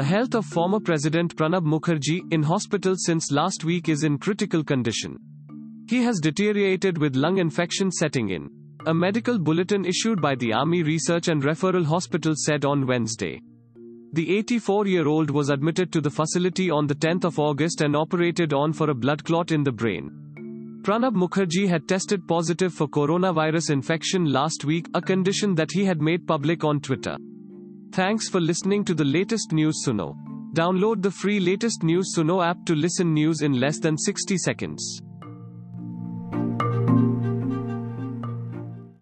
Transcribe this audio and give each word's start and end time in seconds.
The 0.00 0.06
health 0.06 0.34
of 0.34 0.46
former 0.46 0.80
President 0.80 1.36
Pranab 1.36 1.66
Mukherjee, 1.66 2.22
in 2.32 2.42
hospital 2.42 2.94
since 2.96 3.30
last 3.30 3.64
week, 3.64 3.90
is 3.90 4.02
in 4.02 4.16
critical 4.16 4.64
condition. 4.64 5.18
He 5.90 6.02
has 6.04 6.20
deteriorated 6.20 6.96
with 6.96 7.16
lung 7.16 7.36
infection 7.36 7.90
setting 7.92 8.30
in. 8.30 8.48
A 8.86 8.94
medical 8.94 9.38
bulletin 9.38 9.84
issued 9.84 10.18
by 10.22 10.36
the 10.36 10.54
Army 10.54 10.82
Research 10.82 11.28
and 11.28 11.42
Referral 11.42 11.84
Hospital 11.84 12.32
said 12.34 12.64
on 12.64 12.86
Wednesday. 12.86 13.42
The 14.14 14.38
84 14.38 14.86
year 14.86 15.06
old 15.06 15.30
was 15.30 15.50
admitted 15.50 15.92
to 15.92 16.00
the 16.00 16.08
facility 16.08 16.70
on 16.70 16.86
the 16.86 16.94
10th 16.94 17.24
of 17.24 17.38
August 17.38 17.82
and 17.82 17.94
operated 17.94 18.54
on 18.54 18.72
for 18.72 18.88
a 18.88 18.94
blood 18.94 19.22
clot 19.24 19.52
in 19.52 19.62
the 19.64 19.70
brain. 19.70 20.80
Pranab 20.80 21.14
Mukherjee 21.14 21.68
had 21.68 21.86
tested 21.86 22.26
positive 22.26 22.72
for 22.72 22.88
coronavirus 22.88 23.68
infection 23.68 24.32
last 24.32 24.64
week, 24.64 24.88
a 24.94 25.02
condition 25.02 25.54
that 25.56 25.72
he 25.72 25.84
had 25.84 26.00
made 26.00 26.26
public 26.26 26.64
on 26.64 26.80
Twitter. 26.80 27.18
Thanks 27.92 28.28
for 28.28 28.40
listening 28.40 28.84
to 28.84 28.94
the 28.94 29.04
latest 29.04 29.50
news 29.50 29.82
Suno. 29.84 30.14
Download 30.54 31.02
the 31.02 31.10
free 31.10 31.40
latest 31.40 31.82
news 31.82 32.14
Suno 32.16 32.44
app 32.44 32.64
to 32.66 32.76
listen 32.76 33.12
news 33.12 33.42
in 33.42 33.58
less 33.58 33.80
than 33.80 33.98
60 33.98 34.38
seconds. 34.38 35.02